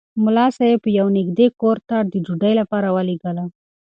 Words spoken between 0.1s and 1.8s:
ملا صاحب ما یو نږدې کور